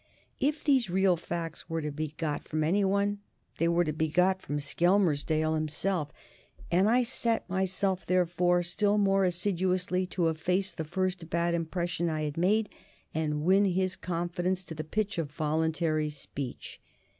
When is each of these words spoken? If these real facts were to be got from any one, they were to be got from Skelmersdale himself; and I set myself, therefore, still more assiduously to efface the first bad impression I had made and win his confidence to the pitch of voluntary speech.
If 0.39 0.63
these 0.63 0.89
real 0.89 1.15
facts 1.15 1.69
were 1.69 1.83
to 1.83 1.91
be 1.91 2.15
got 2.17 2.43
from 2.47 2.63
any 2.63 2.83
one, 2.83 3.19
they 3.59 3.67
were 3.67 3.83
to 3.83 3.93
be 3.93 4.07
got 4.07 4.41
from 4.41 4.57
Skelmersdale 4.57 5.53
himself; 5.53 6.11
and 6.71 6.89
I 6.89 7.03
set 7.03 7.47
myself, 7.47 8.07
therefore, 8.07 8.63
still 8.63 8.97
more 8.97 9.25
assiduously 9.25 10.07
to 10.07 10.29
efface 10.29 10.71
the 10.71 10.85
first 10.85 11.29
bad 11.29 11.53
impression 11.53 12.09
I 12.09 12.23
had 12.23 12.35
made 12.35 12.67
and 13.13 13.43
win 13.43 13.65
his 13.65 13.95
confidence 13.95 14.63
to 14.63 14.73
the 14.73 14.83
pitch 14.83 15.19
of 15.19 15.29
voluntary 15.29 16.09
speech. 16.09 16.81